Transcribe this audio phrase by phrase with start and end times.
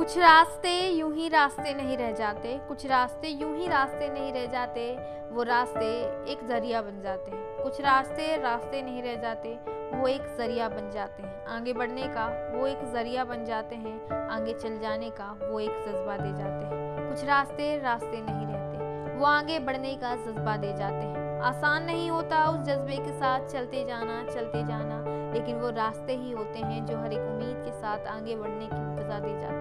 [0.00, 4.46] कुछ रास्ते यूँ ही रास्ते नहीं रह जाते, कुछ रास्ते यूँ ही रास्ते नहीं रह
[4.46, 4.84] जाते,
[5.32, 5.88] वो रास्ते
[6.32, 9.52] एक ज़रिया बन जाते हैं। कुछ रास्ते रास्ते नहीं रह जाते,
[9.94, 14.28] वो एक ज़रिया बन जाते हैं। आगे बढ़ने का वो एक ज़रिया बन जाते हैं,
[14.30, 19.18] आगे चल जाने का वो एक जज्बा दे जाते हैं। कुछ रास्ते रास्ते नहीं रहते,
[19.18, 23.46] वो आगे बढ़ने का जज्बा दे जाते हैं। आसान नहीं होता उस जज्बे के साथ
[23.48, 25.04] चलते जाना चलते जाना,
[25.34, 28.84] लेकिन वो रास्ते ही होते हैं जो हर एक उम्मीद के साथ आगे बढ़ने की
[28.96, 29.59] वजह दे जाते हैं।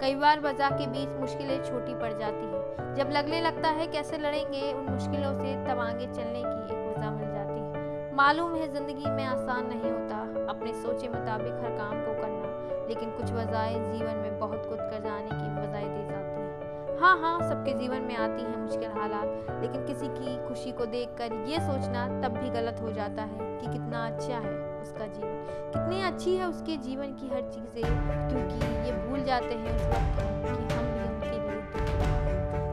[0.00, 4.18] कई बार वजह के बीच मुश्किलें छोटी पड़ जाती है। जब लगने लगता है कैसे
[4.18, 8.72] लड़ेंगे, उन मुश्किलों से तब आगे चलने की एक वजह मिल जाती है। मालूम है
[8.72, 10.16] ज़िंदगी में आसान नहीं होता
[10.50, 15.00] अपने सोचे मुताबिक हर काम को करना, लेकिन कुछ वजहें जीवन में बहुत कुछ कर
[15.00, 19.60] जाने की वजह दी जाती हैं। हाँ हाँ सबके जीवन में आती हैं मुश्किल हालात,
[19.62, 23.66] लेकिन किसी की खुशी को देखकर ये सोचना तब भी गलत हो जाता है कि
[23.68, 25.38] कितना अच्छा है उसका जीवन।
[25.72, 27.82] कितनी अच्छी है उसके जीवन की हर चीज़ें,
[28.28, 28.89] क्योंकि ये
[29.30, 31.58] जाते हैं उस वक्त कि हम भी उनके लिए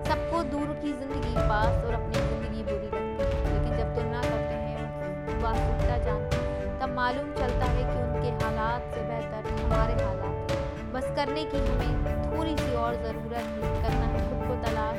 [0.07, 4.55] सबको दूर की ज़िंदगी, पास और अपनी ज़िंदगी बुरी लगती है। लेकिन जब तुलना करते
[4.63, 10.55] हैं, वास्तविकता जानते हैं, तब मालूम चलता है कि उनके हालात से बेहतर हमारे हालात
[10.93, 11.93] बस करने की हमें
[12.25, 14.97] थोड़ी सी और ज़रूरत है। करना है खुद को तलाश,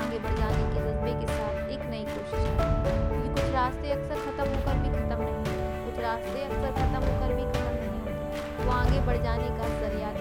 [0.00, 4.48] आगे बढ़ जाने के जज्बे के साथ एक नई कोशिश क्योंकि कुछ रास्ते अक्सर ख़त्म
[4.54, 9.00] होकर भी ख़त्म नहीं कुछ रास्ते अक्सर ख़त्म होकर भी ख़त्म नहीं होते। वो आगे
[9.08, 10.12] बढ़ जाने का ज़रिया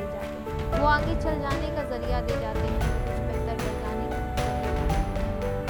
[0.90, 3.09] आगे चल जाने का ज़रिया दे जाते हैं।